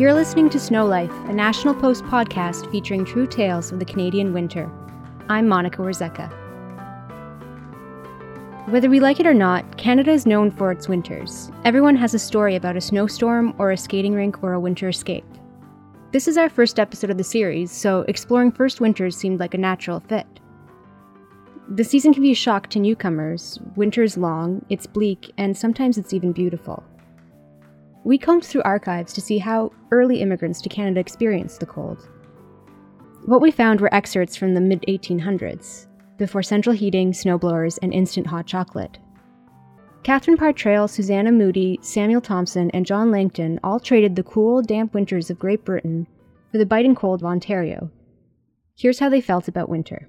You're 0.00 0.14
listening 0.14 0.48
to 0.48 0.58
Snow 0.58 0.86
Life, 0.86 1.12
a 1.28 1.32
National 1.34 1.74
Post 1.74 2.04
podcast 2.04 2.70
featuring 2.70 3.04
true 3.04 3.26
tales 3.26 3.70
of 3.70 3.80
the 3.80 3.84
Canadian 3.84 4.32
winter. 4.32 4.72
I'm 5.28 5.46
Monica 5.46 5.82
Warzeka. 5.82 6.32
Whether 8.70 8.88
we 8.88 8.98
like 8.98 9.20
it 9.20 9.26
or 9.26 9.34
not, 9.34 9.76
Canada 9.76 10.10
is 10.10 10.24
known 10.24 10.52
for 10.52 10.72
its 10.72 10.88
winters. 10.88 11.50
Everyone 11.66 11.96
has 11.96 12.14
a 12.14 12.18
story 12.18 12.56
about 12.56 12.78
a 12.78 12.80
snowstorm 12.80 13.54
or 13.58 13.72
a 13.72 13.76
skating 13.76 14.14
rink 14.14 14.42
or 14.42 14.54
a 14.54 14.58
winter 14.58 14.88
escape. 14.88 15.26
This 16.12 16.26
is 16.26 16.38
our 16.38 16.48
first 16.48 16.80
episode 16.80 17.10
of 17.10 17.18
the 17.18 17.22
series, 17.22 17.70
so 17.70 18.06
exploring 18.08 18.52
first 18.52 18.80
winters 18.80 19.14
seemed 19.14 19.38
like 19.38 19.52
a 19.52 19.58
natural 19.58 20.00
fit. 20.00 20.26
The 21.68 21.84
season 21.84 22.14
can 22.14 22.22
be 22.22 22.32
a 22.32 22.34
shock 22.34 22.70
to 22.70 22.78
newcomers. 22.78 23.58
Winter 23.76 24.02
is 24.02 24.16
long, 24.16 24.64
it's 24.70 24.86
bleak, 24.86 25.30
and 25.36 25.54
sometimes 25.54 25.98
it's 25.98 26.14
even 26.14 26.32
beautiful. 26.32 26.84
We 28.04 28.18
combed 28.18 28.44
through 28.44 28.62
archives 28.62 29.12
to 29.12 29.20
see 29.20 29.38
how 29.38 29.72
early 29.90 30.20
immigrants 30.20 30.60
to 30.62 30.68
Canada 30.68 31.00
experienced 31.00 31.60
the 31.60 31.66
cold. 31.66 32.08
What 33.26 33.42
we 33.42 33.50
found 33.50 33.80
were 33.80 33.94
excerpts 33.94 34.36
from 34.36 34.54
the 34.54 34.60
mid 34.60 34.82
1800s, 34.88 35.86
before 36.16 36.42
central 36.42 36.74
heating, 36.74 37.12
snowblowers, 37.12 37.78
and 37.82 37.92
instant 37.92 38.26
hot 38.26 38.46
chocolate. 38.46 38.98
Catherine 40.02 40.38
Parr 40.38 40.54
Traill, 40.54 40.88
Susanna 40.88 41.30
Moodie, 41.30 41.78
Samuel 41.82 42.22
Thompson, 42.22 42.70
and 42.70 42.86
John 42.86 43.10
Langton 43.10 43.60
all 43.62 43.78
traded 43.78 44.16
the 44.16 44.22
cool, 44.22 44.62
damp 44.62 44.94
winters 44.94 45.28
of 45.28 45.38
Great 45.38 45.62
Britain 45.64 46.06
for 46.50 46.56
the 46.56 46.64
biting 46.64 46.94
cold 46.94 47.20
of 47.20 47.26
Ontario. 47.26 47.90
Here's 48.78 48.98
how 48.98 49.10
they 49.10 49.20
felt 49.20 49.46
about 49.46 49.68
winter. 49.68 50.08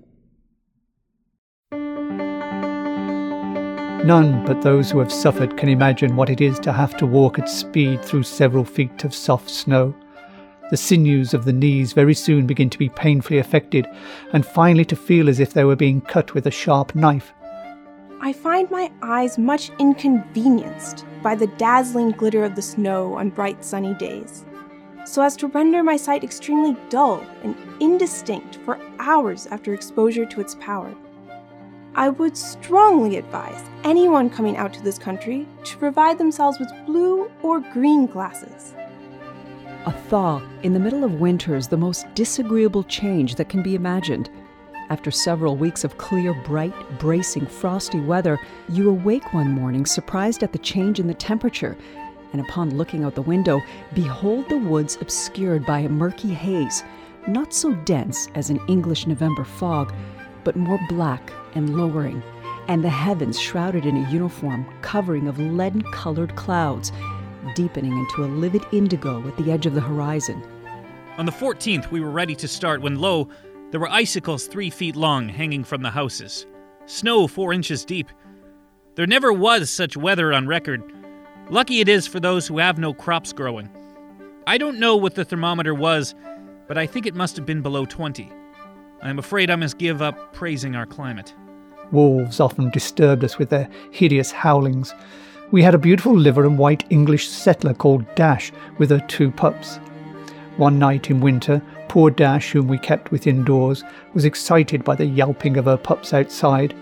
None 4.03 4.43
but 4.47 4.63
those 4.63 4.89
who 4.89 4.97
have 4.97 5.11
suffered 5.11 5.57
can 5.57 5.69
imagine 5.69 6.15
what 6.15 6.31
it 6.31 6.41
is 6.41 6.57
to 6.59 6.73
have 6.73 6.97
to 6.97 7.05
walk 7.05 7.37
at 7.37 7.47
speed 7.47 8.03
through 8.03 8.23
several 8.23 8.65
feet 8.65 9.03
of 9.03 9.13
soft 9.13 9.47
snow. 9.47 9.93
The 10.71 10.77
sinews 10.77 11.35
of 11.35 11.45
the 11.45 11.53
knees 11.53 11.93
very 11.93 12.15
soon 12.15 12.47
begin 12.47 12.67
to 12.71 12.79
be 12.79 12.89
painfully 12.89 13.37
affected, 13.37 13.87
and 14.33 14.43
finally 14.43 14.85
to 14.85 14.95
feel 14.95 15.29
as 15.29 15.39
if 15.39 15.53
they 15.53 15.65
were 15.65 15.75
being 15.75 16.01
cut 16.01 16.33
with 16.33 16.47
a 16.47 16.51
sharp 16.51 16.95
knife. 16.95 17.31
I 18.21 18.33
find 18.33 18.71
my 18.71 18.91
eyes 19.03 19.37
much 19.37 19.69
inconvenienced 19.77 21.05
by 21.21 21.35
the 21.35 21.47
dazzling 21.47 22.09
glitter 22.11 22.43
of 22.43 22.55
the 22.55 22.61
snow 22.63 23.13
on 23.13 23.29
bright 23.29 23.63
sunny 23.63 23.93
days, 23.93 24.45
so 25.05 25.21
as 25.21 25.35
to 25.37 25.47
render 25.47 25.83
my 25.83 25.95
sight 25.95 26.23
extremely 26.23 26.75
dull 26.89 27.23
and 27.43 27.55
indistinct 27.79 28.55
for 28.65 28.79
hours 28.97 29.45
after 29.51 29.75
exposure 29.75 30.25
to 30.25 30.41
its 30.41 30.55
power. 30.55 30.91
I 31.93 32.07
would 32.07 32.37
strongly 32.37 33.17
advise 33.17 33.61
anyone 33.83 34.29
coming 34.29 34.55
out 34.55 34.71
to 34.73 34.81
this 34.81 34.97
country 34.97 35.45
to 35.65 35.77
provide 35.77 36.17
themselves 36.17 36.57
with 36.57 36.71
blue 36.85 37.29
or 37.41 37.59
green 37.59 38.05
glasses. 38.05 38.73
A 39.85 39.91
thaw 39.91 40.41
in 40.63 40.73
the 40.73 40.79
middle 40.79 41.03
of 41.03 41.19
winter 41.19 41.55
is 41.55 41.67
the 41.67 41.75
most 41.75 42.05
disagreeable 42.15 42.83
change 42.83 43.35
that 43.35 43.49
can 43.49 43.61
be 43.61 43.75
imagined. 43.75 44.29
After 44.89 45.11
several 45.11 45.57
weeks 45.57 45.83
of 45.83 45.97
clear, 45.97 46.33
bright, 46.45 46.73
bracing, 46.97 47.45
frosty 47.45 47.99
weather, 47.99 48.39
you 48.69 48.89
awake 48.89 49.33
one 49.33 49.51
morning 49.51 49.85
surprised 49.85 50.43
at 50.43 50.53
the 50.53 50.59
change 50.59 50.97
in 50.97 51.07
the 51.07 51.13
temperature, 51.13 51.77
and 52.31 52.39
upon 52.39 52.77
looking 52.77 53.03
out 53.03 53.15
the 53.15 53.21
window, 53.21 53.59
behold 53.93 54.47
the 54.47 54.57
woods 54.57 54.97
obscured 55.01 55.65
by 55.65 55.79
a 55.79 55.89
murky 55.89 56.33
haze, 56.33 56.85
not 57.27 57.53
so 57.53 57.73
dense 57.83 58.29
as 58.35 58.49
an 58.49 58.61
English 58.69 59.07
November 59.07 59.43
fog, 59.43 59.93
but 60.45 60.55
more 60.55 60.79
black 60.87 61.33
and 61.55 61.75
lowering, 61.77 62.23
and 62.67 62.83
the 62.83 62.89
heavens 62.89 63.39
shrouded 63.39 63.85
in 63.85 63.97
a 63.97 64.09
uniform 64.09 64.65
covering 64.81 65.27
of 65.27 65.39
leaden 65.39 65.81
colored 65.91 66.35
clouds, 66.35 66.91
deepening 67.55 67.97
into 67.97 68.23
a 68.23 68.33
livid 68.33 68.63
indigo 68.71 69.27
at 69.27 69.37
the 69.37 69.51
edge 69.51 69.65
of 69.65 69.73
the 69.73 69.81
horizon. 69.81 70.41
On 71.17 71.25
the 71.25 71.31
14th, 71.31 71.91
we 71.91 71.99
were 72.01 72.11
ready 72.11 72.35
to 72.35 72.47
start 72.47 72.81
when 72.81 72.99
lo, 72.99 73.27
there 73.71 73.79
were 73.79 73.89
icicles 73.89 74.47
three 74.47 74.69
feet 74.69 74.95
long 74.95 75.29
hanging 75.29 75.63
from 75.63 75.81
the 75.81 75.89
houses, 75.89 76.45
snow 76.85 77.27
four 77.27 77.53
inches 77.53 77.85
deep. 77.85 78.09
There 78.95 79.07
never 79.07 79.31
was 79.31 79.69
such 79.69 79.95
weather 79.95 80.33
on 80.33 80.47
record. 80.47 80.83
Lucky 81.49 81.79
it 81.79 81.89
is 81.89 82.07
for 82.07 82.19
those 82.19 82.47
who 82.47 82.57
have 82.57 82.77
no 82.77 82.93
crops 82.93 83.33
growing. 83.33 83.69
I 84.47 84.57
don't 84.57 84.79
know 84.79 84.95
what 84.95 85.15
the 85.15 85.25
thermometer 85.25 85.73
was, 85.73 86.15
but 86.67 86.77
I 86.77 86.85
think 86.85 87.05
it 87.05 87.15
must 87.15 87.35
have 87.35 87.45
been 87.45 87.61
below 87.61 87.85
20. 87.85 88.31
I 89.01 89.09
am 89.09 89.19
afraid 89.19 89.49
I 89.49 89.55
must 89.55 89.77
give 89.77 90.01
up 90.01 90.33
praising 90.33 90.75
our 90.75 90.85
climate. 90.85 91.33
Wolves 91.91 92.39
often 92.39 92.69
disturbed 92.69 93.23
us 93.23 93.37
with 93.37 93.49
their 93.49 93.69
hideous 93.91 94.31
howlings. 94.31 94.93
We 95.51 95.63
had 95.63 95.75
a 95.75 95.79
beautiful 95.79 96.17
liver 96.17 96.45
and 96.45 96.57
white 96.57 96.85
English 96.89 97.27
setter 97.27 97.73
called 97.73 98.05
Dash 98.15 98.51
with 98.77 98.89
her 98.89 99.03
two 99.07 99.31
pups. 99.31 99.77
One 100.57 100.79
night 100.79 101.09
in 101.09 101.19
winter, 101.19 101.61
Poor 101.87 102.09
Dash, 102.09 102.51
whom 102.51 102.69
we 102.69 102.77
kept 102.77 103.11
within 103.11 103.43
doors, 103.43 103.83
was 104.13 104.23
excited 104.23 104.85
by 104.85 104.95
the 104.95 105.05
yelping 105.05 105.57
of 105.57 105.65
her 105.65 105.75
pups 105.75 106.13
outside. 106.13 106.73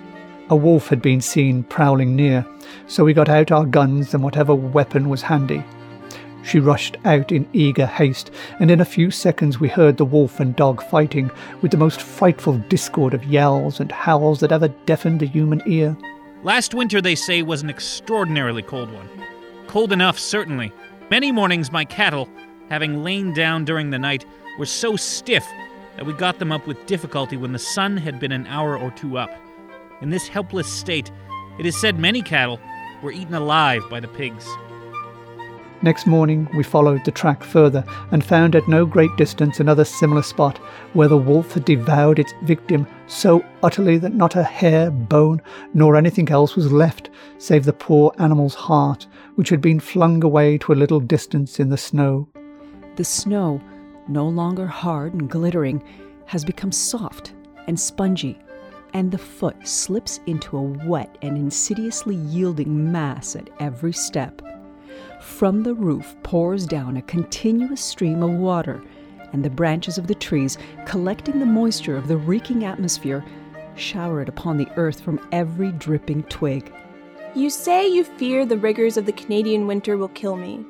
A 0.52 0.56
wolf 0.56 0.88
had 0.88 1.02
been 1.02 1.22
seen 1.22 1.64
prowling 1.64 2.16
near, 2.16 2.46
so 2.88 3.04
we 3.04 3.14
got 3.14 3.30
out 3.30 3.52
our 3.52 3.66
guns 3.66 4.14
and 4.14 4.24
whatever 4.24 4.54
weapon 4.54 5.10
was 5.10 5.24
handy. 5.24 5.64
She 6.44 6.60
rushed 6.60 6.98
out 7.06 7.32
in 7.32 7.48
eager 7.54 7.86
haste, 7.86 8.32
and 8.60 8.72
in 8.72 8.82
a 8.82 8.86
few 8.86 9.12
seconds 9.12 9.60
we 9.60 9.68
heard 9.68 9.98
the 9.98 10.06
wolf 10.06 10.40
and 10.40 10.56
dog 10.56 10.82
fighting 10.84 11.30
with 11.62 11.72
the 11.72 11.78
most 11.78 12.02
frightful 12.02 12.58
discord 12.70 13.14
of 13.14 13.26
yells 13.26 13.80
and 13.80 13.92
howls 13.92 14.40
that 14.40 14.52
ever 14.52 14.70
deafened 14.86 15.22
a 15.22 15.26
human 15.26 15.62
ear. 15.66 15.96
Last 16.44 16.74
winter, 16.74 17.02
they 17.02 17.16
say, 17.16 17.42
was 17.42 17.62
an 17.62 17.70
extraordinarily 17.70 18.62
cold 18.62 18.92
one. 18.94 19.10
Cold 19.68 19.92
enough, 19.92 20.18
certainly. 20.18 20.72
Many 21.12 21.32
mornings, 21.32 21.72
my 21.72 21.84
cattle, 21.84 22.30
having 22.70 23.04
lain 23.04 23.34
down 23.34 23.66
during 23.66 23.90
the 23.90 24.00
night, 24.00 24.26
were 24.58 24.66
so 24.66 24.96
stiff 24.96 25.46
that 25.98 26.06
we 26.06 26.14
got 26.14 26.40
them 26.40 26.52
up 26.52 26.66
with 26.66 26.86
difficulty 26.86 27.36
when 27.36 27.52
the 27.52 27.60
sun 27.60 27.98
had 27.98 28.20
been 28.20 28.32
an 28.32 28.48
hour 28.48 28.78
or 28.78 28.92
two 28.92 29.18
up. 29.18 29.30
In 30.02 30.10
this 30.10 30.30
helpless 30.30 30.72
state, 30.72 31.12
it 31.60 31.66
is 31.66 31.80
said 31.80 32.00
many 32.00 32.22
cattle 32.22 32.60
were 33.04 33.12
eaten 33.12 33.34
alive 33.34 33.84
by 33.90 34.00
the 34.00 34.08
pigs. 34.08 34.48
Next 35.82 36.06
morning, 36.06 36.50
we 36.54 36.64
followed 36.64 37.06
the 37.06 37.12
track 37.12 37.42
further 37.42 37.86
and 38.12 38.24
found 38.24 38.56
at 38.56 38.68
no 38.68 38.86
great 38.86 39.16
distance 39.16 39.60
another 39.60 39.86
similar 39.86 40.22
spot 40.22 40.58
where 40.94 41.08
the 41.08 41.18
wolf 41.18 41.54
had 41.54 41.64
devoured 41.64 42.20
its 42.20 42.34
victim 42.44 42.86
so 43.08 43.46
utterly 43.64 43.98
that 44.00 44.14
not 44.14 44.36
a 44.36 44.44
hair, 44.44 44.92
bone, 44.92 45.42
nor 45.74 45.96
anything 45.96 46.30
else 46.30 46.56
was 46.58 46.72
left 46.72 47.10
save 47.38 47.64
the 47.64 47.72
poor 47.72 48.14
animal's 48.20 48.56
heart, 48.56 49.08
which 49.36 49.48
had 49.48 49.62
been 49.62 49.80
flung 49.80 50.22
away 50.22 50.58
to 50.58 50.74
a 50.74 50.76
little 50.76 51.00
distance 51.00 51.62
in 51.62 51.70
the 51.70 51.78
snow. 51.78 52.28
The 52.98 53.06
snow 53.06 53.62
no 54.10 54.28
longer 54.28 54.68
hard 54.68 55.14
and 55.14 55.30
glittering, 55.30 55.84
has 56.26 56.44
become 56.44 56.72
soft 56.72 57.34
and 57.68 57.80
spongy, 57.80 58.38
and 58.94 59.12
the 59.12 59.18
foot 59.18 59.68
slips 59.68 60.20
into 60.26 60.58
a 60.58 60.62
wet 60.62 61.18
and 61.22 61.38
insidiously 61.38 62.16
yielding 62.16 62.92
mass 62.92 63.36
at 63.36 63.50
every 63.60 63.94
step. 63.94 64.42
From 65.30 65.64
the 65.64 65.74
roof 65.74 66.18
pours 66.22 66.66
down 66.66 66.98
a 66.98 67.02
continuous 67.04 67.80
stream 67.80 68.24
of 68.24 68.32
water, 68.32 68.84
and 69.32 69.46
the 69.46 69.50
branches 69.50 69.98
of 69.98 70.06
the 70.06 70.16
trees, 70.16 70.58
collecting 70.86 71.40
the 71.40 71.46
moisture 71.46 71.96
of 71.96 72.10
the 72.10 72.18
reeking 72.18 72.66
atmosphere, 72.66 73.24
shower 73.76 74.22
it 74.22 74.28
upon 74.28 74.58
the 74.58 74.68
earth 74.76 75.00
from 75.00 75.26
every 75.32 75.72
dripping 75.72 76.24
twig. 76.24 76.74
You 77.36 77.50
say 77.50 77.88
you 77.88 78.04
fear 78.04 78.46
the 78.46 78.58
rigors 78.58 78.98
of 78.98 79.06
the 79.06 79.14
Canadian 79.14 79.66
winter 79.66 79.96
will 79.96 80.10
kill 80.10 80.36
me. 80.36 80.66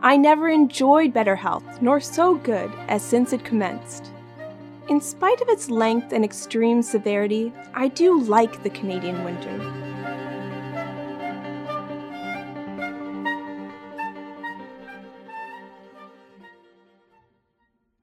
I 0.00 0.16
never 0.16 0.48
enjoyed 0.48 1.12
better 1.12 1.36
health, 1.36 1.82
nor 1.82 2.00
so 2.00 2.36
good, 2.36 2.72
as 2.88 3.02
since 3.02 3.34
it 3.34 3.44
commenced. 3.44 4.12
In 4.88 5.02
spite 5.02 5.42
of 5.42 5.50
its 5.50 5.68
length 5.68 6.14
and 6.14 6.24
extreme 6.24 6.80
severity, 6.80 7.52
I 7.74 7.88
do 7.88 8.18
like 8.22 8.62
the 8.62 8.70
Canadian 8.70 9.24
winter. 9.24 9.89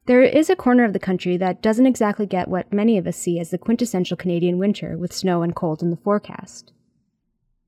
There 0.07 0.21
is 0.21 0.50
a 0.50 0.56
corner 0.56 0.86
of 0.86 0.94
the 0.94 1.00
country 1.00 1.36
that 1.36 1.62
doesn't 1.62 1.86
exactly 1.86 2.25
get 2.25 2.48
what 2.48 2.71
many 2.71 2.98
of 2.98 3.06
us 3.07 3.18
see 3.18 3.42
as 3.42 3.50
the 3.50 3.57
quintessential 3.57 4.15
Canadian 4.15 4.57
winter 4.57 4.98
with 4.98 5.12
snow 5.12 5.42
and 5.42 5.54
cold 5.54 5.83
in 5.83 5.89
the 5.89 5.98
forecast. 5.98 6.71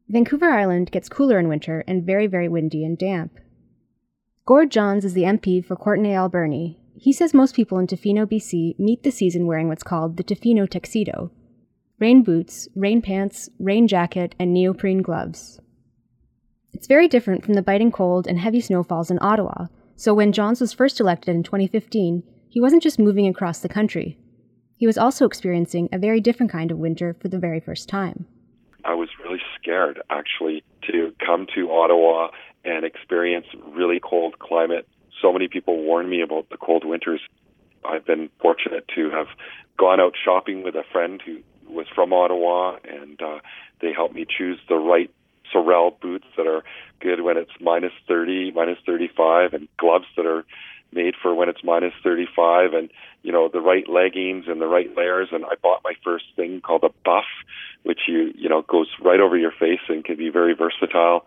Vancouver 0.07 0.49
Island 0.49 0.89
gets 0.89 1.09
cooler 1.09 1.37
in 1.37 1.49
winter 1.49 1.83
and 1.85 2.05
very, 2.05 2.27
very 2.27 2.47
windy 2.47 2.85
and 2.85 2.97
damp. 2.97 3.37
Gord 4.45 4.71
Johns 4.71 5.03
is 5.03 5.13
the 5.13 5.23
MP 5.23 5.63
for 5.63 5.75
Courtenay 5.75 6.15
Alberni. 6.15 6.79
He 6.95 7.11
says 7.11 7.33
most 7.33 7.55
people 7.55 7.77
in 7.77 7.87
Tofino, 7.87 8.25
BC 8.25 8.79
meet 8.79 9.03
the 9.03 9.11
season 9.11 9.45
wearing 9.45 9.67
what's 9.67 9.83
called 9.83 10.15
the 10.15 10.23
Tofino 10.23 10.67
tuxedo 10.67 11.31
rain 11.99 12.23
boots, 12.23 12.69
rain 12.73 13.01
pants, 13.01 13.49
rain 13.59 13.85
jacket, 13.85 14.33
and 14.39 14.53
neoprene 14.53 15.01
gloves. 15.01 15.59
It's 16.71 16.87
very 16.87 17.09
different 17.09 17.43
from 17.43 17.55
the 17.55 17.61
biting 17.61 17.91
cold 17.91 18.27
and 18.27 18.39
heavy 18.39 18.61
snowfalls 18.61 19.11
in 19.11 19.19
Ottawa, 19.21 19.65
so 19.99 20.13
when 20.13 20.31
Johns 20.31 20.61
was 20.61 20.73
first 20.73 20.99
elected 20.99 21.35
in 21.35 21.43
2015, 21.43 22.23
he 22.47 22.61
wasn't 22.61 22.83
just 22.83 22.99
moving 22.99 23.27
across 23.27 23.59
the 23.59 23.69
country. 23.69 24.17
He 24.77 24.87
was 24.87 24.97
also 24.97 25.25
experiencing 25.25 25.89
a 25.91 25.99
very 25.99 26.21
different 26.21 26.51
kind 26.51 26.71
of 26.71 26.77
winter 26.77 27.15
for 27.21 27.27
the 27.27 27.37
very 27.37 27.59
first 27.59 27.89
time. 27.89 28.25
I 28.85 28.93
was 28.93 29.09
really 29.23 29.41
scared, 29.59 30.01
actually, 30.09 30.63
to 30.89 31.13
come 31.25 31.47
to 31.55 31.69
Ottawa 31.69 32.29
and 32.63 32.85
experience 32.85 33.45
really 33.75 33.99
cold 33.99 34.39
climate 34.39 34.87
so 35.21 35.33
many 35.33 35.47
people 35.47 35.81
warned 35.83 36.09
me 36.09 36.21
about 36.21 36.49
the 36.49 36.57
cold 36.57 36.85
winters. 36.85 37.21
I've 37.85 38.05
been 38.05 38.29
fortunate 38.41 38.85
to 38.95 39.09
have 39.11 39.27
gone 39.77 39.99
out 39.99 40.13
shopping 40.23 40.63
with 40.63 40.75
a 40.75 40.83
friend 40.91 41.21
who 41.25 41.39
was 41.67 41.87
from 41.93 42.13
Ottawa, 42.13 42.77
and 42.83 43.21
uh, 43.21 43.39
they 43.81 43.93
helped 43.93 44.15
me 44.15 44.25
choose 44.25 44.59
the 44.67 44.75
right 44.75 45.11
Sorel 45.51 45.97
boots 46.01 46.25
that 46.37 46.47
are 46.47 46.63
good 46.99 47.21
when 47.21 47.37
it's 47.37 47.51
minus 47.59 47.93
30, 48.07 48.51
minus 48.51 48.77
35, 48.85 49.53
and 49.53 49.67
gloves 49.77 50.05
that 50.15 50.25
are 50.25 50.45
made 50.91 51.15
for 51.21 51.33
when 51.33 51.49
it's 51.49 51.63
minus 51.63 51.93
35 52.03 52.73
and 52.73 52.89
you 53.21 53.31
know 53.31 53.49
the 53.51 53.61
right 53.61 53.87
leggings 53.87 54.45
and 54.47 54.61
the 54.61 54.67
right 54.67 54.95
layers 54.95 55.29
and 55.31 55.45
I 55.45 55.55
bought 55.61 55.81
my 55.83 55.93
first 56.03 56.25
thing 56.35 56.61
called 56.61 56.83
a 56.83 56.89
buff 57.05 57.25
which 57.83 58.01
you 58.07 58.31
you 58.35 58.49
know 58.49 58.61
goes 58.63 58.87
right 59.01 59.19
over 59.19 59.37
your 59.37 59.51
face 59.51 59.81
and 59.87 60.03
can 60.03 60.17
be 60.17 60.29
very 60.29 60.53
versatile. 60.53 61.25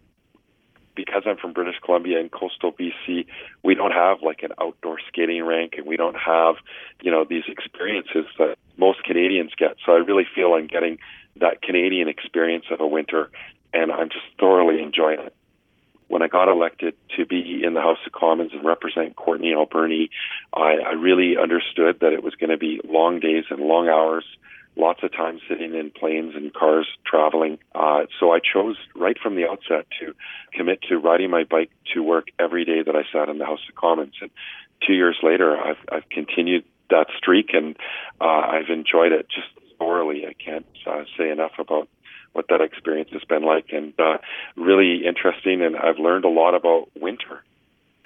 Because 0.95 1.23
I'm 1.25 1.39
from 1.39 1.55
British 1.55 1.77
Columbia 1.83 2.21
and 2.21 2.31
coastal 2.31 2.71
BC 2.73 3.27
we 3.63 3.75
don't 3.75 3.93
have 3.93 4.19
like 4.23 4.43
an 4.43 4.51
outdoor 4.61 4.99
skating 5.09 5.43
rink 5.43 5.75
and 5.79 5.87
we 5.87 5.97
don't 5.97 6.17
have 6.17 6.57
you 7.01 7.11
know 7.11 7.25
these 7.25 7.45
experiences 7.49 8.27
that 8.39 8.57
most 8.77 9.03
Canadians 9.05 9.53
get. 9.57 9.77
So 9.87 9.93
I 9.93 9.99
really 9.99 10.27
feel 10.35 10.55
I'm 10.55 10.67
getting 10.67 10.99
that 11.37 11.63
Canadian 11.63 12.09
experience 12.09 12.67
of 12.71 12.81
a 12.81 12.87
winter 12.87 13.31
and 13.73 13.91
I'm 13.93 14.09
just 14.09 14.25
thoroughly 14.39 14.83
enjoying 14.83 15.21
it 15.21 15.35
when 16.13 16.21
I 16.21 16.29
got 16.29 16.49
elected 16.49 16.95
to 17.17 17.25
be 17.25 17.63
in 17.65 17.73
the 17.73 17.81
House 17.81 17.97
of 18.05 18.13
Commons 18.13 18.53
and 18.53 18.63
represent 18.63 19.17
Courtenay 19.17 19.55
Alberni, 19.55 20.11
I, 20.53 20.77
I 20.87 20.93
really 20.93 21.39
understood 21.43 22.01
that 22.01 22.13
it 22.13 22.23
was 22.23 22.35
going 22.35 22.51
to 22.51 22.59
be 22.59 22.83
long 22.85 23.19
days 23.19 23.45
and 23.49 23.61
long 23.61 23.89
hours, 23.89 24.27
lots 24.77 25.03
of 25.03 25.11
time 25.11 25.41
sitting 25.49 25.75
in 25.75 25.91
planes 25.91 26.35
and 26.37 26.53
cars 26.53 26.87
traveling. 27.07 27.59
Uh, 27.75 28.01
so 28.21 28.31
I 28.31 28.41
chose 28.41 28.77
right 28.95 29.17
from 29.19 29.37
the 29.37 29.49
outset 29.49 29.87
to 30.01 30.15
commit 30.53 30.83
to 30.91 30.99
riding 30.99 31.31
my 31.31 31.45
bike 31.45 31.71
to 31.95 32.03
work 32.03 32.27
every 32.39 32.67
day 32.67 32.83
that 32.83 32.95
I 32.95 33.05
sat 33.11 33.31
in 33.31 33.39
the 33.39 33.47
House 33.47 33.67
of 33.67 33.75
Commons. 33.75 34.17
And 34.21 34.31
two 34.87 34.93
years 34.93 35.17
later, 35.23 35.57
I've, 35.57 35.81
I've 35.91 36.09
continued 36.11 36.65
that 36.91 37.07
streak 37.17 37.55
and 37.55 37.75
uh, 38.21 38.25
I've 38.27 38.69
enjoyed 38.69 39.13
it 39.13 39.29
just 39.31 39.49
thoroughly. 39.79 40.27
I 40.27 40.35
can't 40.35 40.67
uh, 40.87 41.05
say 41.17 41.31
enough 41.31 41.53
about 41.59 41.89
what 42.32 42.46
that 42.49 42.61
experience 42.61 43.11
has 43.12 43.23
been 43.25 43.44
like, 43.44 43.67
and 43.73 43.93
uh, 43.99 44.19
really 44.56 45.02
interesting. 45.06 45.62
And 45.62 45.76
I've 45.76 45.99
learned 45.99 46.25
a 46.25 46.29
lot 46.29 46.55
about 46.55 46.88
winter. 46.99 47.43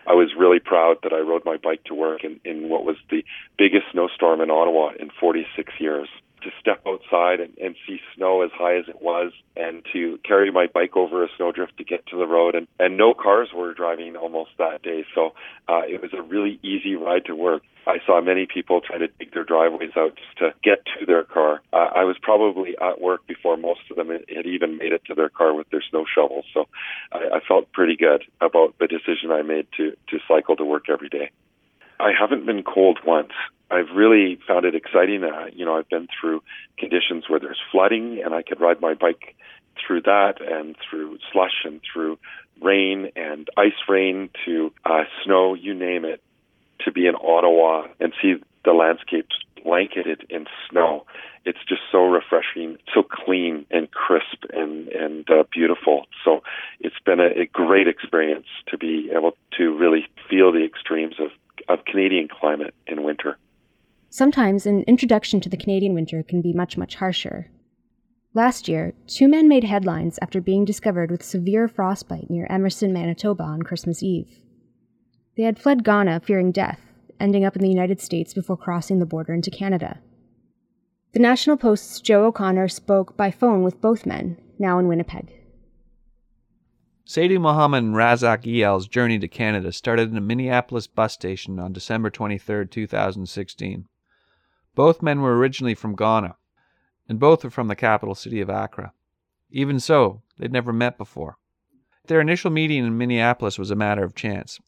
I 0.06 0.14
was 0.14 0.31
really 0.38 0.61
proud 0.61 0.99
that 1.02 1.12
I 1.12 1.19
rode 1.19 1.44
my 1.44 1.56
bike 1.56 1.82
to 1.84 1.94
work 1.94 2.23
in, 2.23 2.40
in 2.44 2.69
what 2.69 2.84
was 2.84 2.96
the 3.11 3.25
biggest 3.58 3.87
snowstorm 3.93 4.40
in 4.40 4.50
Ottawa 4.50 4.90
in 4.99 5.11
46 5.20 5.73
years. 5.81 6.08
To 6.47 6.53
step 6.61 6.81
outside 6.87 7.41
and, 7.41 7.59
and 7.59 7.75
see 7.89 7.99
snow 8.15 8.43
as 8.43 8.53
high 8.55 8.77
as 8.77 8.85
it 8.87 9.03
was, 9.03 9.33
and 9.57 9.85
to 9.93 10.17
carry 10.25 10.53
my 10.53 10.69
bike 10.73 10.97
over 10.97 11.25
a 11.25 11.29
snowdrift 11.37 11.77
to 11.79 11.83
get 11.83 12.07
to 12.07 12.17
the 12.17 12.27
road, 12.27 12.55
and, 12.55 12.69
and 12.79 12.97
no 12.97 13.15
cars 13.15 13.49
were 13.53 13.75
driving 13.75 14.15
almost 14.15 14.51
that 14.59 14.81
day. 14.81 15.05
So 15.13 15.35
uh, 15.69 15.83
it 15.89 16.01
was 16.01 16.13
a 16.15 16.23
really 16.23 16.61
easy 16.63 16.95
ride 16.95 17.25
to 17.25 17.35
work. 17.35 17.63
I 17.85 17.99
saw 18.07 18.21
many 18.21 18.47
people 18.47 18.81
try 18.81 18.99
to 18.99 19.09
dig 19.19 19.35
their 19.35 19.43
driveways 19.43 19.91
out 19.97 20.15
just 20.15 20.39
to 20.39 20.55
get 20.63 20.85
to 21.01 21.07
their 21.07 21.25
car. 21.25 21.63
Uh, 21.73 21.89
I 22.01 22.05
was 22.05 22.17
probably 22.23 22.77
at 22.81 23.01
work 23.01 23.27
before 23.27 23.57
most 23.57 23.81
of 23.91 23.97
them 23.97 24.11
had 24.11 24.47
even 24.47 24.79
made 24.79 24.93
it 24.93 25.03
to 25.07 25.15
their 25.15 25.29
car 25.29 25.53
with 25.53 25.69
their 25.71 25.83
snow 25.91 26.05
shovels. 26.13 26.45
So 26.55 26.69
I, 27.11 27.39
I 27.39 27.41
felt 27.49 27.73
pretty 27.73 27.97
good 27.97 28.23
about 28.41 28.79
the 28.79 28.87
decision 28.87 29.33
I 29.33 29.43
made 29.43 29.67
to, 29.79 29.97
to 30.11 30.19
cycle 30.29 30.55
to 30.57 30.65
work 30.65 30.85
every 30.89 31.09
day. 31.09 31.31
I 31.99 32.13
haven't 32.19 32.47
been 32.47 32.63
cold 32.63 32.99
once. 33.07 33.33
I've 33.71 33.91
really 33.95 34.39
found 34.47 34.65
it 34.65 34.75
exciting. 34.75 35.25
Uh, 35.25 35.47
you 35.53 35.65
know, 35.65 35.77
I've 35.77 35.89
been 35.89 36.09
through 36.21 36.43
conditions 36.79 37.25
where 37.29 37.41
there's 37.41 37.61
flooding 37.73 38.23
and 38.25 38.35
I 38.35 38.43
could 38.43 38.61
ride 38.61 38.81
my 38.81 38.95
bike 38.95 39.35
through 39.85 40.03
that 40.03 40.35
and 40.41 40.77
through 40.89 41.19
slush 41.33 41.65
and 41.65 41.81
through 41.93 42.19
rain 42.63 43.11
and 43.17 43.49
ice 43.57 43.73
rain 43.89 44.31
to 44.45 44.73
uh, 44.85 45.05
snow, 45.25 45.55
you 45.55 45.75
name 45.75 46.05
it 46.05 46.23
to 46.85 46.93
be 46.93 47.07
in 47.07 47.15
Ottawa 47.15 47.87
and 48.01 48.13
see 48.23 48.35
the 48.65 48.73
landscapes 48.73 49.37
blanketed 49.63 50.25
in 50.31 50.47
snow. 50.71 51.05
It's 51.45 51.59
just 51.69 51.83
so 51.91 52.07
refreshing, 52.07 52.79
so 52.95 53.03
clean 53.03 53.67
and 53.71 53.91
crisp 53.91 54.45
and 54.53 54.89
and 54.89 55.29
uh, 55.31 55.45
beautiful. 55.53 56.07
So 56.25 56.43
it's 56.81 56.99
been 57.05 57.21
a, 57.21 57.43
a 57.43 57.47
great 57.47 57.89
experience 57.89 58.47
to 58.69 58.79
be 58.79 59.11
able 59.13 59.37
to 59.59 59.77
really 59.77 60.07
feel 60.29 60.53
the 60.53 60.65
extremes 60.65 61.17
of 61.21 61.31
of 61.69 61.85
Canadian 61.85 62.29
climate 62.29 62.75
in 62.87 63.03
winter. 63.03 63.38
Sometimes 64.08 64.67
an 64.67 64.82
introduction 64.85 65.41
to 65.41 65.49
the 65.49 65.56
Canadian 65.56 65.94
winter 65.94 66.23
can 66.23 66.41
be 66.41 66.53
much, 66.53 66.76
much 66.76 66.97
harsher. 66.97 67.50
Last 68.35 68.69
year, 68.69 68.94
two 69.06 69.29
men 69.29 69.49
made 69.49 69.64
headlines 69.64 70.19
after 70.20 70.41
being 70.41 70.64
discovered 70.64 71.11
with 71.11 71.23
severe 71.23 71.69
frostbite 71.69 72.31
near 72.31 72.47
Emerson, 72.50 72.93
Manitoba 72.93 73.43
on 73.43 73.62
Christmas 73.62 74.03
Eve. 74.03 74.41
They 75.37 75.43
had 75.43 75.58
fled 75.58 75.85
Ghana 75.85 76.20
fearing 76.20 76.53
death, 76.53 76.81
ending 77.19 77.44
up 77.44 77.56
in 77.56 77.62
the 77.62 77.69
United 77.69 78.00
States 78.00 78.35
before 78.35 78.56
crossing 78.56 78.99
the 78.99 79.06
border 79.06 79.32
into 79.32 79.50
Canada. 79.50 80.00
The 81.12 81.20
National 81.20 81.56
Post's 81.56 82.00
Joe 82.00 82.26
O'Connor 82.26 82.69
spoke 82.69 83.17
by 83.17 83.31
phone 83.31 83.62
with 83.62 83.81
both 83.81 84.05
men, 84.05 84.38
now 84.59 84.79
in 84.79 84.87
Winnipeg. 84.87 85.32
Seidu 87.06 87.38
Mohammed 87.38 87.85
and 87.85 87.94
Razak 87.94 88.43
Iyal's 88.47 88.88
journey 88.88 89.17
to 89.20 89.29
Canada 89.29 89.70
started 89.70 90.11
in 90.11 90.17
a 90.17 90.20
Minneapolis 90.20 90.88
bus 90.88 91.12
station 91.12 91.61
on 91.61 91.73
December 91.73 92.11
23, 92.11 92.67
2016. 92.67 93.87
Both 94.75 95.03
men 95.03 95.20
were 95.20 95.38
originally 95.38 95.76
from 95.76 95.94
Ghana, 95.94 96.35
and 97.08 97.20
both 97.20 97.44
were 97.44 97.50
from 97.50 97.69
the 97.69 97.76
capital 97.76 98.17
city 98.17 98.41
of 98.41 98.50
Accra. 98.50 98.93
Even 99.53 99.79
so, 99.79 100.23
they'd 100.37 100.50
never 100.50 100.73
met 100.73 100.99
before. 100.99 101.37
Their 102.08 102.20
initial 102.20 102.50
meeting 102.50 102.85
in 102.85 102.99
Minneapolis 102.99 103.56
was 103.56 103.70
a 103.70 103.76
matter 103.76 104.02
of 104.02 104.17
chance. 104.17 104.59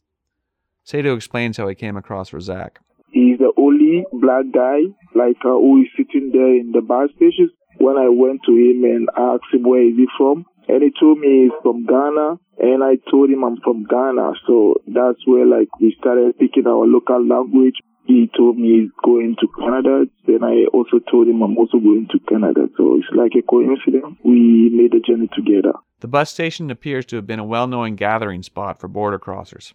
Seidu 0.85 1.13
explains 1.13 1.57
how 1.57 1.67
he 1.67 1.75
came 1.75 1.97
across 1.97 2.31
Razak. 2.31 2.77
He's 3.11 3.37
the 3.39 3.51
only 3.57 4.05
black 4.13 4.45
guy, 4.53 4.83
like 5.13 5.35
uh, 5.43 5.49
who 5.49 5.81
is 5.81 5.89
sitting 5.97 6.31
there 6.31 6.55
in 6.55 6.71
the 6.71 6.79
bus 6.79 7.09
station. 7.17 7.49
When 7.79 7.97
I 7.97 8.07
went 8.07 8.43
to 8.45 8.53
him 8.53 8.85
and 8.85 9.09
asked 9.17 9.53
him 9.53 9.63
where 9.63 9.83
is 9.83 9.97
he 9.97 10.07
from, 10.17 10.45
and 10.67 10.83
he 10.83 10.91
told 10.99 11.19
me 11.19 11.43
he's 11.43 11.57
from 11.61 11.85
Ghana, 11.85 12.39
and 12.59 12.83
I 12.83 12.97
told 13.09 13.29
him 13.29 13.43
I'm 13.43 13.57
from 13.61 13.85
Ghana. 13.85 14.33
So 14.47 14.81
that's 14.87 15.19
where 15.25 15.45
like 15.45 15.69
we 15.79 15.95
started 15.99 16.35
speaking 16.35 16.67
our 16.67 16.85
local 16.85 17.25
language. 17.25 17.75
He 18.05 18.29
told 18.35 18.57
me 18.57 18.81
he's 18.81 18.91
going 19.03 19.35
to 19.39 19.47
Canada. 19.59 20.05
Then 20.25 20.43
I 20.43 20.65
also 20.73 20.99
told 21.11 21.27
him 21.27 21.43
I'm 21.43 21.57
also 21.57 21.77
going 21.77 22.07
to 22.11 22.19
Canada. 22.27 22.67
So 22.75 22.97
it's 22.97 23.07
like 23.15 23.33
a 23.37 23.45
coincidence. 23.45 24.17
We 24.23 24.69
made 24.73 24.91
the 24.91 24.99
journey 24.99 25.29
together. 25.35 25.73
The 25.99 26.07
bus 26.07 26.31
station 26.31 26.71
appears 26.71 27.05
to 27.07 27.17
have 27.17 27.27
been 27.27 27.39
a 27.39 27.43
well 27.45 27.67
known 27.67 27.95
gathering 27.95 28.41
spot 28.41 28.79
for 28.79 28.87
border 28.87 29.19
crossers. 29.19 29.73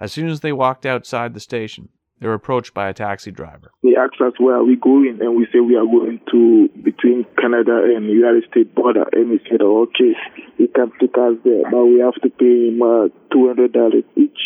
As 0.00 0.12
soon 0.12 0.28
as 0.28 0.40
they 0.40 0.52
walked 0.52 0.86
outside 0.86 1.34
the 1.34 1.40
station, 1.40 1.88
they 2.20 2.26
were 2.26 2.34
approached 2.34 2.74
by 2.74 2.88
a 2.88 2.94
taxi 2.94 3.30
driver. 3.30 3.70
They 3.82 3.94
asked 3.96 4.20
us 4.20 4.34
where 4.38 4.56
are 4.56 4.64
we 4.64 4.76
going, 4.76 5.18
and 5.20 5.36
we 5.36 5.46
say 5.52 5.60
we 5.60 5.76
are 5.76 5.86
going 5.86 6.20
to 6.30 6.68
between 6.82 7.24
Canada 7.40 7.82
and 7.94 8.06
United 8.06 8.44
States 8.50 8.70
border. 8.74 9.04
And 9.12 9.30
we 9.30 9.40
said, 9.50 9.62
oh, 9.62 9.82
okay, 9.82 10.14
he 10.56 10.66
can 10.68 10.90
take 11.00 11.16
us 11.16 11.36
there, 11.44 11.62
but 11.70 11.84
we 11.84 12.00
have 12.00 12.14
to 12.22 12.30
pay 12.30 12.68
him 12.68 12.82
uh, 12.82 13.08
two 13.32 13.46
hundred 13.46 13.72
dollars 13.72 14.04
each. 14.16 14.38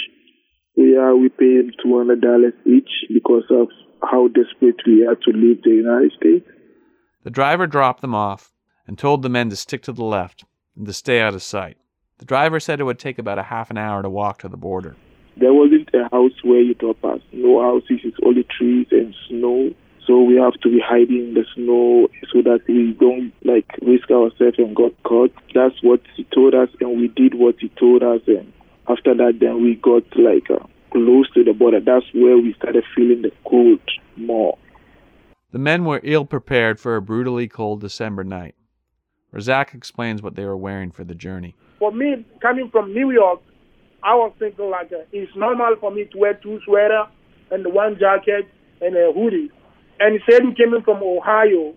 Yeah, 0.74 1.12
we 1.14 1.28
pay 1.28 1.60
him 1.60 1.72
two 1.82 1.96
hundred 1.96 2.20
dollars 2.20 2.54
each 2.66 2.90
because 3.12 3.44
of 3.50 3.68
how 4.02 4.28
desperate 4.28 4.80
we 4.86 5.06
are 5.06 5.14
to 5.14 5.30
leave 5.30 5.62
the 5.62 5.70
United 5.70 6.12
States. 6.12 6.46
The 7.24 7.30
driver 7.30 7.66
dropped 7.66 8.00
them 8.00 8.14
off 8.14 8.52
and 8.86 8.98
told 8.98 9.22
the 9.22 9.28
men 9.28 9.48
to 9.50 9.56
stick 9.56 9.82
to 9.82 9.92
the 9.92 10.04
left 10.04 10.44
and 10.76 10.86
to 10.86 10.92
stay 10.92 11.20
out 11.20 11.34
of 11.34 11.42
sight. 11.42 11.76
The 12.18 12.24
driver 12.24 12.60
said 12.60 12.80
it 12.80 12.84
would 12.84 12.98
take 12.98 13.18
about 13.18 13.38
a 13.38 13.44
half 13.44 13.70
an 13.70 13.78
hour 13.78 14.02
to 14.02 14.10
walk 14.10 14.40
to 14.40 14.48
the 14.48 14.56
border. 14.56 14.96
There 15.36 15.54
wasn't 15.54 15.88
a 15.94 16.08
house 16.10 16.32
where 16.42 16.60
you 16.60 16.74
drop 16.74 17.04
us. 17.04 17.20
No 17.32 17.60
houses, 17.62 18.00
it's 18.04 18.16
only 18.24 18.44
trees 18.44 18.86
and 18.90 19.14
snow. 19.28 19.72
So 20.06 20.20
we 20.20 20.36
have 20.36 20.54
to 20.62 20.68
be 20.68 20.80
hiding 20.84 21.28
in 21.28 21.34
the 21.34 21.44
snow 21.54 22.08
so 22.32 22.42
that 22.42 22.60
we 22.68 22.92
don't 22.98 23.32
like 23.44 23.66
risk 23.82 24.10
ourselves 24.10 24.58
and 24.58 24.74
got 24.74 24.92
caught. 25.04 25.32
That's 25.54 25.80
what 25.82 26.00
he 26.16 26.24
told 26.34 26.54
us, 26.54 26.68
and 26.80 27.00
we 27.00 27.08
did 27.08 27.34
what 27.34 27.56
he 27.60 27.68
told 27.70 28.02
us. 28.02 28.20
And 28.26 28.52
after 28.88 29.14
that, 29.14 29.38
then 29.40 29.62
we 29.62 29.76
got 29.76 30.04
like 30.16 30.50
uh, 30.50 30.66
close 30.90 31.30
to 31.34 31.44
the 31.44 31.52
border. 31.52 31.80
That's 31.80 32.06
where 32.12 32.36
we 32.36 32.52
started 32.54 32.84
feeling 32.94 33.22
the 33.22 33.32
cold 33.48 33.80
more. 34.16 34.58
The 35.52 35.58
men 35.58 35.84
were 35.84 36.00
ill 36.02 36.24
prepared 36.24 36.80
for 36.80 36.96
a 36.96 37.02
brutally 37.02 37.46
cold 37.46 37.80
December 37.80 38.24
night. 38.24 38.54
Razak 39.32 39.74
explains 39.74 40.20
what 40.20 40.34
they 40.34 40.44
were 40.44 40.56
wearing 40.56 40.90
for 40.90 41.04
the 41.04 41.14
journey. 41.14 41.54
For 41.78 41.92
me, 41.92 42.24
coming 42.40 42.70
from 42.70 42.92
New 42.92 43.10
York, 43.10 43.40
I 44.02 44.14
was 44.14 44.32
thinking 44.38 44.70
like 44.70 44.92
uh, 44.92 45.04
it's 45.12 45.30
normal 45.36 45.76
for 45.80 45.90
me 45.90 46.04
to 46.12 46.18
wear 46.18 46.34
two 46.34 46.58
sweater 46.64 47.04
and 47.50 47.64
one 47.72 47.96
jacket 47.98 48.48
and 48.80 48.96
a 48.96 49.12
hoodie. 49.12 49.50
And 50.00 50.14
he 50.14 50.20
said 50.30 50.42
he 50.42 50.54
came 50.54 50.74
in 50.74 50.82
from 50.82 51.02
Ohio 51.02 51.74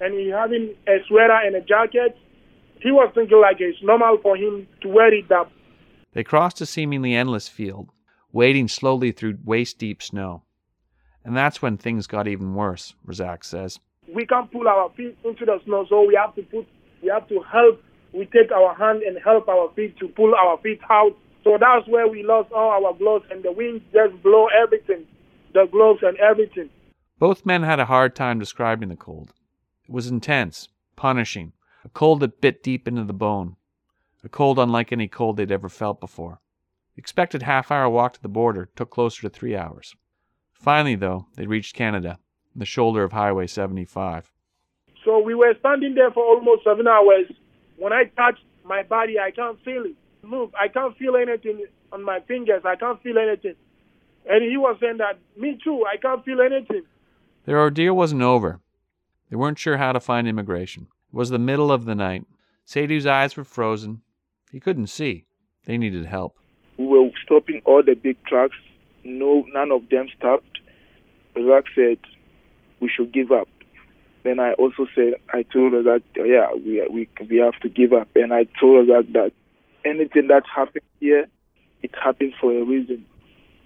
and 0.00 0.14
he 0.14 0.28
having 0.28 0.74
a 0.88 0.98
sweater 1.06 1.38
and 1.44 1.54
a 1.54 1.60
jacket. 1.60 2.16
He 2.80 2.90
was 2.90 3.10
thinking 3.14 3.40
like 3.40 3.56
it's 3.60 3.78
normal 3.82 4.18
for 4.22 4.36
him 4.36 4.66
to 4.82 4.88
wear 4.88 5.12
it 5.14 5.30
up. 5.30 5.50
They 6.12 6.24
crossed 6.24 6.60
a 6.60 6.66
seemingly 6.66 7.14
endless 7.14 7.48
field, 7.48 7.90
wading 8.32 8.68
slowly 8.68 9.12
through 9.12 9.38
waist 9.44 9.78
deep 9.78 10.02
snow. 10.02 10.42
And 11.24 11.36
that's 11.36 11.60
when 11.60 11.76
things 11.76 12.06
got 12.06 12.26
even 12.26 12.54
worse, 12.54 12.94
Razak 13.06 13.44
says. 13.44 13.78
We 14.12 14.24
can't 14.26 14.50
pull 14.50 14.66
our 14.66 14.90
feet 14.96 15.16
into 15.24 15.44
the 15.44 15.60
snow, 15.64 15.86
so 15.88 16.04
we 16.04 16.14
have 16.14 16.34
to 16.36 16.42
put 16.42 16.66
we 17.02 17.08
have 17.10 17.28
to 17.28 17.40
help 17.52 17.82
we 18.12 18.24
take 18.26 18.50
our 18.50 18.74
hand 18.74 19.02
and 19.02 19.18
help 19.22 19.48
our 19.48 19.70
feet 19.76 19.96
to 19.98 20.08
pull 20.08 20.34
our 20.34 20.58
feet 20.58 20.80
out 20.90 21.14
So 21.48 21.56
that's 21.58 21.88
where 21.88 22.06
we 22.06 22.22
lost 22.22 22.52
all 22.52 22.84
our 22.84 22.92
gloves, 22.92 23.24
and 23.30 23.42
the 23.42 23.50
wind 23.50 23.80
just 23.90 24.22
blow 24.22 24.48
everything, 24.48 25.06
the 25.54 25.64
gloves 25.72 26.00
and 26.02 26.14
everything. 26.18 26.68
Both 27.18 27.46
men 27.46 27.62
had 27.62 27.80
a 27.80 27.86
hard 27.86 28.14
time 28.14 28.38
describing 28.38 28.90
the 28.90 28.96
cold. 28.96 29.32
It 29.88 29.90
was 29.90 30.08
intense, 30.08 30.68
punishing, 30.94 31.54
a 31.86 31.88
cold 31.88 32.20
that 32.20 32.42
bit 32.42 32.62
deep 32.62 32.86
into 32.86 33.04
the 33.04 33.14
bone, 33.14 33.56
a 34.22 34.28
cold 34.28 34.58
unlike 34.58 34.92
any 34.92 35.08
cold 35.08 35.38
they'd 35.38 35.50
ever 35.50 35.70
felt 35.70 36.00
before. 36.00 36.42
The 36.94 37.00
expected 37.00 37.44
half 37.44 37.70
hour 37.70 37.88
walk 37.88 38.12
to 38.12 38.22
the 38.22 38.28
border 38.28 38.68
took 38.76 38.90
closer 38.90 39.22
to 39.22 39.30
three 39.30 39.56
hours. 39.56 39.96
Finally, 40.52 40.96
though, 40.96 41.28
they 41.36 41.46
reached 41.46 41.74
Canada, 41.74 42.18
the 42.54 42.66
shoulder 42.66 43.04
of 43.04 43.12
Highway 43.12 43.46
75. 43.46 44.30
So 45.02 45.18
we 45.18 45.34
were 45.34 45.54
standing 45.60 45.94
there 45.94 46.10
for 46.10 46.22
almost 46.22 46.64
seven 46.64 46.86
hours. 46.86 47.24
When 47.78 47.94
I 47.94 48.04
touched 48.18 48.44
my 48.66 48.82
body, 48.82 49.18
I 49.18 49.30
can't 49.30 49.58
feel 49.64 49.86
it 49.86 49.96
move. 50.28 50.50
I 50.54 50.68
can't 50.68 50.96
feel 50.96 51.16
anything 51.16 51.66
on 51.92 52.02
my 52.02 52.20
fingers. 52.20 52.62
I 52.64 52.76
can't 52.76 53.02
feel 53.02 53.18
anything. 53.18 53.54
And 54.28 54.42
he 54.42 54.56
was 54.56 54.76
saying 54.80 54.98
that, 54.98 55.18
me 55.36 55.58
too, 55.62 55.84
I 55.90 55.96
can't 55.96 56.24
feel 56.24 56.40
anything. 56.40 56.82
Their 57.46 57.58
ordeal 57.58 57.94
wasn't 57.94 58.22
over. 58.22 58.60
They 59.30 59.36
weren't 59.36 59.58
sure 59.58 59.78
how 59.78 59.92
to 59.92 60.00
find 60.00 60.28
immigration. 60.28 60.88
It 61.12 61.16
was 61.16 61.30
the 61.30 61.38
middle 61.38 61.72
of 61.72 61.84
the 61.84 61.94
night. 61.94 62.26
Seidu's 62.66 63.06
eyes 63.06 63.36
were 63.36 63.44
frozen. 63.44 64.02
He 64.52 64.60
couldn't 64.60 64.88
see. 64.88 65.24
They 65.64 65.78
needed 65.78 66.06
help. 66.06 66.36
We 66.76 66.86
were 66.86 67.10
stopping 67.24 67.62
all 67.64 67.82
the 67.82 67.94
big 67.94 68.22
trucks. 68.24 68.56
No, 69.04 69.44
none 69.52 69.70
of 69.72 69.88
them 69.88 70.08
stopped. 70.16 70.58
Razak 71.34 71.64
said 71.74 71.98
we 72.80 72.90
should 72.94 73.12
give 73.12 73.32
up. 73.32 73.48
Then 74.24 74.40
I 74.40 74.52
also 74.54 74.86
said, 74.94 75.14
I 75.32 75.42
told 75.42 75.72
Razak, 75.72 76.02
yeah, 76.16 76.48
we, 76.54 76.86
we, 76.90 77.08
we 77.30 77.36
have 77.38 77.58
to 77.60 77.68
give 77.68 77.92
up. 77.92 78.08
And 78.14 78.32
I 78.32 78.44
told 78.60 78.86
Razak 78.86 79.12
that 79.12 79.32
anything 79.88 80.28
that 80.28 80.44
happens 80.54 80.84
here, 81.00 81.26
it 81.82 81.94
happens 82.02 82.34
for 82.40 82.52
a 82.52 82.64
reason. 82.64 83.04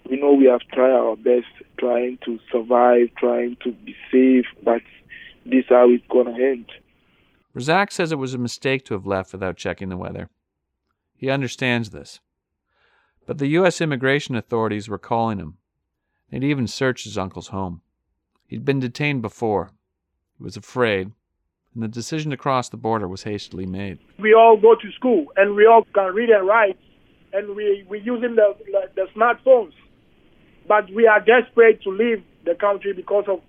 We 0.09 0.19
know 0.19 0.33
we 0.33 0.45
have 0.45 0.61
tried 0.73 0.91
our 0.91 1.15
best 1.15 1.47
trying 1.79 2.19
to 2.25 2.39
survive, 2.51 3.09
trying 3.17 3.57
to 3.63 3.71
be 3.71 3.95
safe, 4.11 4.45
but 4.63 4.81
this 5.45 5.59
is 5.59 5.65
how 5.69 5.89
it's 5.89 6.03
going 6.09 6.33
to 6.33 6.43
end. 6.43 6.71
Razak 7.55 7.91
says 7.91 8.11
it 8.11 8.17
was 8.17 8.33
a 8.33 8.39
mistake 8.39 8.83
to 8.85 8.93
have 8.93 9.05
left 9.05 9.31
without 9.31 9.57
checking 9.57 9.89
the 9.89 9.97
weather. 9.97 10.29
He 11.15 11.29
understands 11.29 11.91
this. 11.91 12.19
But 13.25 13.37
the 13.37 13.47
U.S. 13.47 13.79
immigration 13.79 14.35
authorities 14.35 14.89
were 14.89 14.97
calling 14.97 15.39
him. 15.39 15.57
They'd 16.29 16.43
even 16.43 16.67
searched 16.67 17.05
his 17.05 17.17
uncle's 17.17 17.49
home. 17.49 17.81
He'd 18.47 18.65
been 18.65 18.79
detained 18.79 19.21
before. 19.21 19.71
He 20.37 20.43
was 20.43 20.57
afraid, 20.57 21.11
and 21.73 21.83
the 21.83 21.87
decision 21.87 22.31
to 22.31 22.37
cross 22.37 22.69
the 22.69 22.77
border 22.77 23.07
was 23.07 23.23
hastily 23.23 23.65
made. 23.65 23.99
We 24.19 24.33
all 24.33 24.57
go 24.57 24.75
to 24.75 24.91
school, 24.91 25.27
and 25.35 25.55
we 25.55 25.65
all 25.65 25.85
can 25.93 26.13
read 26.13 26.29
and 26.29 26.47
write, 26.47 26.77
and 27.33 27.55
we, 27.55 27.85
we're 27.89 28.01
using 28.01 28.35
the, 28.35 28.55
the 28.95 29.07
smartphones. 29.15 29.73
But 30.67 30.89
we 30.93 31.07
are 31.07 31.19
desperate 31.19 31.81
to 31.83 31.89
leave 31.89 32.23
the 32.45 32.55
country 32.55 32.93
because 32.93 33.25
of 33.27 33.41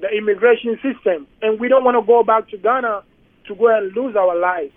the 0.00 0.08
immigration 0.08 0.78
system, 0.82 1.26
and 1.42 1.58
we 1.58 1.68
don't 1.68 1.84
want 1.84 1.96
to 1.96 2.06
go 2.06 2.22
back 2.22 2.48
to 2.50 2.58
Ghana 2.58 3.02
to 3.48 3.54
go 3.54 3.76
and 3.76 3.94
lose 3.94 4.16
our 4.16 4.38
lives. 4.38 4.72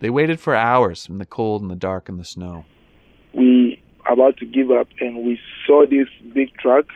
They 0.00 0.10
waited 0.10 0.40
for 0.40 0.54
hours 0.54 1.08
in 1.08 1.18
the 1.18 1.26
cold 1.26 1.62
and 1.62 1.70
the 1.70 1.76
dark 1.76 2.08
and 2.08 2.18
the 2.18 2.24
snow. 2.24 2.64
We 3.34 3.82
about 4.08 4.36
to 4.38 4.46
give 4.46 4.70
up, 4.70 4.88
and 5.00 5.24
we 5.24 5.38
saw 5.66 5.84
this 5.86 6.08
big 6.32 6.54
truck. 6.54 6.86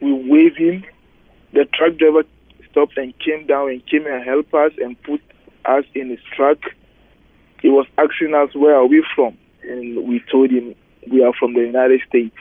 We 0.00 0.12
waved 0.12 0.58
him. 0.58 0.84
The 1.52 1.66
truck 1.72 1.96
driver 1.98 2.24
stopped 2.74 2.98
and 2.98 3.14
came 3.20 3.46
down 3.46 3.70
and 3.70 3.86
came 3.86 4.06
and 4.06 4.24
helped 4.24 4.52
us 4.52 4.72
and 4.78 5.00
put 5.02 5.20
us 5.64 5.84
in 5.94 6.10
his 6.10 6.18
truck. 6.36 6.58
He 7.62 7.68
was 7.68 7.86
asking 7.96 8.34
us 8.34 8.54
where 8.54 8.74
are 8.74 8.86
we 8.86 9.04
from, 9.14 9.38
and 9.62 10.06
we 10.08 10.20
told 10.30 10.50
him 10.50 10.74
we 11.10 11.24
are 11.24 11.32
from 11.38 11.54
the 11.54 11.60
United 11.60 12.00
States. 12.08 12.36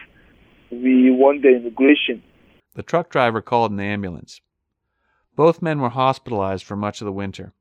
We 0.72 1.12
want 1.12 1.44
the 1.44 1.56
immigration. 1.56 2.24
The 2.74 2.84
truck 2.84 3.10
driver 3.12 3.42
called 3.42 3.72
an 3.72 3.80
ambulance. 3.80 4.42
Both 5.36 5.62
men 5.62 5.80
were 5.80 5.90
hospitalized 5.90 6.64
for 6.64 6.76
much 6.76 7.00
of 7.00 7.06
the 7.06 7.12
winter. 7.12 7.54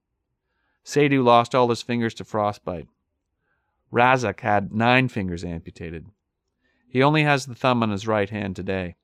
Seidu 0.84 1.22
lost 1.22 1.54
all 1.54 1.68
his 1.68 1.82
fingers 1.82 2.14
to 2.14 2.24
frostbite. 2.24 2.88
Razak 3.92 4.40
had 4.40 4.72
nine 4.72 5.08
fingers 5.08 5.44
amputated. 5.44 6.06
He 6.88 7.02
only 7.02 7.22
has 7.22 7.46
the 7.46 7.54
thumb 7.54 7.82
on 7.82 7.90
his 7.90 8.06
right 8.06 8.30
hand 8.30 8.56
today 8.56 8.96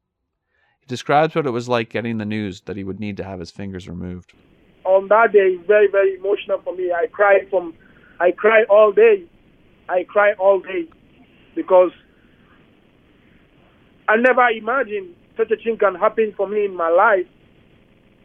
describes 0.88 1.35
what 1.35 1.47
it 1.47 1.50
was 1.50 1.68
like 1.68 1.90
getting 1.90 2.18
the 2.18 2.25
news 2.25 2.62
that 2.62 2.76
he 2.76 2.85
would 2.85 2.99
need 2.99 3.16
to 3.18 3.25
have 3.25 3.38
his 3.38 3.50
fingers 3.50 3.88
removed. 3.88 4.33
On 4.85 5.07
that 5.09 5.33
day, 5.33 5.57
it's 5.57 5.66
very, 5.66 5.88
very 5.90 6.16
emotional 6.16 6.61
for 6.64 6.75
me. 6.75 6.90
I 6.92 7.07
cried 7.07 7.49
from, 7.50 7.75
I 8.21 8.33
cried 8.33 8.64
all 8.68 8.90
day. 8.92 9.25
I 9.88 10.04
cried 10.09 10.35
all 10.38 10.61
day 10.61 10.88
because 11.54 11.92
I 14.09 14.16
never 14.16 14.49
imagined 14.49 15.14
such 15.37 15.50
a 15.50 15.57
thing 15.57 15.76
can 15.78 15.95
happen 15.95 16.35
for 16.37 16.49
me 16.49 16.64
in 16.64 16.76
my 16.76 16.88
life. 16.88 17.26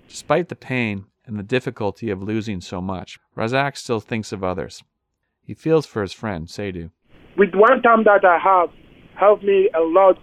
Despite 0.08 0.50
the 0.50 0.56
pain 0.56 1.06
and 1.26 1.38
the 1.38 1.44
difficulty 1.44 2.10
of 2.10 2.24
losing 2.24 2.62
so 2.62 2.82
much, 2.82 3.20
Razak 3.38 3.78
still 3.78 4.00
thinks 4.00 4.32
of 4.32 4.44
others. 4.44 4.84
He 5.42 5.54
feels 5.54 5.86
for 5.86 6.02
his 6.02 6.14
friend, 6.14 6.48
Seidu. 6.48 6.92
With 7.38 7.54
one 7.54 7.82
time 7.82 8.04
that 8.06 8.24
I 8.26 8.38
have 8.38 8.70
helped 9.16 9.44
me 9.44 9.70
a 9.76 9.82
lot. 9.82 10.18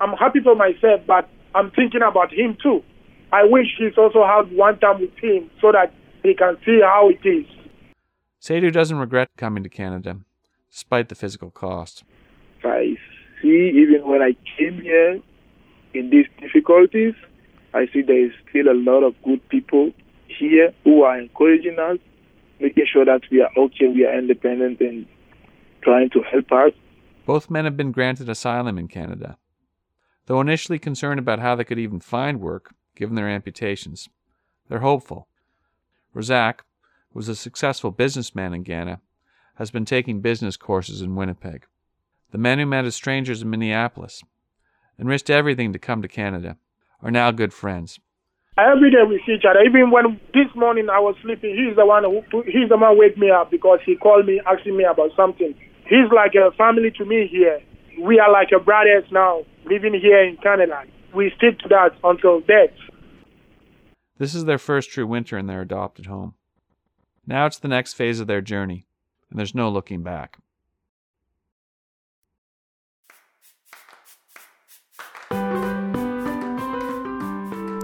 I'm 0.00 0.12
happy 0.12 0.40
for 0.40 0.54
myself, 0.54 1.00
but 1.06 1.28
I'm 1.56 1.70
thinking 1.70 2.02
about 2.02 2.34
him 2.34 2.58
too. 2.62 2.82
I 3.32 3.44
wish 3.44 3.68
he's 3.78 3.96
also 3.96 4.24
had 4.26 4.54
one 4.54 4.78
time 4.78 5.00
with 5.00 5.16
him 5.18 5.50
so 5.60 5.72
that 5.72 5.92
he 6.22 6.34
can 6.34 6.58
see 6.66 6.80
how 6.82 7.08
it 7.08 7.26
is. 7.26 7.46
Seidu 8.42 8.70
doesn't 8.70 8.98
regret 8.98 9.30
coming 9.38 9.62
to 9.62 9.70
Canada, 9.70 10.18
despite 10.70 11.08
the 11.08 11.14
physical 11.14 11.50
cost. 11.50 12.04
I 12.62 12.96
see, 13.40 13.72
even 13.74 14.06
when 14.06 14.20
I 14.20 14.36
came 14.58 14.82
here 14.82 15.20
in 15.94 16.10
these 16.10 16.26
difficulties, 16.38 17.14
I 17.72 17.86
see 17.90 18.02
there 18.02 18.26
is 18.26 18.32
still 18.50 18.68
a 18.68 18.76
lot 18.76 19.02
of 19.02 19.14
good 19.22 19.46
people 19.48 19.92
here 20.26 20.74
who 20.84 21.04
are 21.04 21.18
encouraging 21.18 21.78
us, 21.78 21.98
making 22.60 22.84
sure 22.92 23.06
that 23.06 23.22
we 23.30 23.40
are 23.40 23.50
okay, 23.56 23.88
we 23.88 24.04
are 24.04 24.18
independent, 24.18 24.78
and 24.80 25.06
trying 25.82 26.10
to 26.10 26.22
help 26.30 26.52
us. 26.52 26.72
Both 27.24 27.48
men 27.48 27.64
have 27.64 27.78
been 27.78 27.92
granted 27.92 28.28
asylum 28.28 28.76
in 28.76 28.88
Canada. 28.88 29.38
Though 30.26 30.40
initially 30.40 30.78
concerned 30.78 31.18
about 31.18 31.38
how 31.38 31.54
they 31.54 31.64
could 31.64 31.78
even 31.78 32.00
find 32.00 32.40
work, 32.40 32.74
given 32.94 33.14
their 33.14 33.28
amputations, 33.28 34.08
they're 34.68 34.80
hopeful. 34.80 35.28
Razak, 36.14 36.60
was 37.12 37.28
a 37.28 37.34
successful 37.34 37.90
businessman 37.90 38.52
in 38.52 38.62
Ghana, 38.62 39.00
has 39.54 39.70
been 39.70 39.86
taking 39.86 40.20
business 40.20 40.56
courses 40.56 41.00
in 41.00 41.16
Winnipeg. 41.16 41.66
The 42.30 42.38
men 42.38 42.58
who 42.58 42.66
met 42.66 42.84
as 42.84 42.94
strangers 42.94 43.40
in 43.40 43.48
Minneapolis 43.48 44.22
and 44.98 45.08
risked 45.08 45.30
everything 45.30 45.72
to 45.72 45.78
come 45.78 46.02
to 46.02 46.08
Canada 46.08 46.58
are 47.02 47.10
now 47.10 47.30
good 47.30 47.54
friends. 47.54 47.98
Every 48.58 48.90
day 48.90 49.04
we 49.08 49.22
see 49.26 49.32
each 49.32 49.44
other. 49.48 49.60
Even 49.60 49.90
when 49.90 50.20
this 50.34 50.48
morning 50.54 50.88
I 50.90 50.98
was 50.98 51.14
sleeping, 51.22 51.54
he's 51.56 51.76
the 51.76 51.86
one 51.86 52.04
who 52.04 52.22
he's 52.42 52.68
the 52.68 52.76
one 52.76 52.94
who 52.94 52.98
wake 52.98 53.16
me 53.16 53.30
up 53.30 53.50
because 53.50 53.80
he 53.84 53.96
called 53.96 54.26
me 54.26 54.40
asking 54.46 54.76
me 54.76 54.84
about 54.84 55.10
something. 55.16 55.54
He's 55.84 56.10
like 56.14 56.34
a 56.34 56.50
family 56.56 56.90
to 56.98 57.04
me 57.04 57.28
here. 57.30 57.60
We 57.98 58.18
are 58.18 58.30
like 58.30 58.48
a 58.54 58.62
brothers 58.62 59.04
now 59.10 59.42
living 59.64 59.94
here 59.94 60.22
in 60.22 60.36
Canada. 60.36 60.82
We 61.14 61.32
stick 61.36 61.58
to 61.60 61.68
that 61.68 61.90
until 62.04 62.40
death. 62.40 62.70
This 64.18 64.34
is 64.34 64.44
their 64.44 64.58
first 64.58 64.90
true 64.90 65.06
winter 65.06 65.38
in 65.38 65.46
their 65.46 65.62
adopted 65.62 66.06
home. 66.06 66.34
Now 67.26 67.46
it's 67.46 67.58
the 67.58 67.68
next 67.68 67.94
phase 67.94 68.20
of 68.20 68.26
their 68.26 68.40
journey, 68.40 68.86
and 69.30 69.38
there's 69.38 69.54
no 69.54 69.68
looking 69.68 70.02
back. 70.02 70.38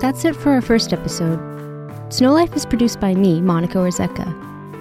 That's 0.01 0.25
it 0.25 0.37
for 0.37 0.51
our 0.51 0.61
first 0.61 0.93
episode. 0.93 1.39
Snow 2.11 2.33
Life 2.33 2.55
is 2.55 2.67
produced 2.67 3.01
by 3.01 3.15
me, 3.15 3.41
Monica 3.41 3.79
Orzeka. 3.79 4.27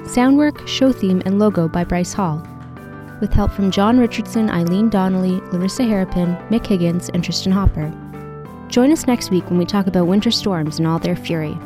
Soundwork, 0.03 0.67
show 0.67 0.91
theme, 0.91 1.21
and 1.25 1.39
logo 1.39 1.67
by 1.67 1.83
Bryce 1.83 2.11
Hall 2.11 2.45
with 3.21 3.31
help 3.31 3.51
from 3.51 3.71
John 3.71 3.99
Richardson, 3.99 4.49
Eileen 4.49 4.89
Donnelly, 4.89 5.39
Larissa 5.53 5.83
Harrapin, 5.83 6.35
Mick 6.49 6.65
Higgins, 6.65 7.09
and 7.09 7.23
Tristan 7.23 7.53
Hopper. 7.53 7.89
Join 8.67 8.91
us 8.91 9.07
next 9.07 9.31
week 9.31 9.45
when 9.49 9.57
we 9.57 9.65
talk 9.65 9.87
about 9.87 10.07
winter 10.07 10.31
storms 10.31 10.79
and 10.79 10.87
all 10.87 10.99
their 10.99 11.15
fury. 11.15 11.57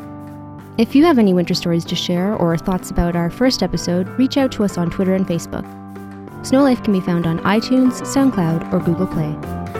If 0.78 0.94
you 0.94 1.04
have 1.04 1.18
any 1.18 1.32
winter 1.32 1.54
stories 1.54 1.84
to 1.86 1.96
share 1.96 2.34
or 2.34 2.56
thoughts 2.56 2.90
about 2.90 3.16
our 3.16 3.30
first 3.30 3.62
episode, 3.62 4.08
reach 4.18 4.36
out 4.36 4.52
to 4.52 4.64
us 4.64 4.76
on 4.76 4.90
Twitter 4.90 5.14
and 5.14 5.26
Facebook. 5.26 5.64
Snow 6.44 6.62
Life 6.62 6.82
can 6.84 6.92
be 6.92 7.00
found 7.00 7.26
on 7.26 7.38
iTunes, 7.40 8.02
SoundCloud, 8.02 8.72
or 8.72 8.78
Google 8.80 9.06
Play. 9.06 9.75